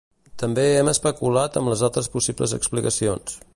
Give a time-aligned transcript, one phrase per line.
[0.43, 3.41] També hem especulat amb altres possibles explicacions.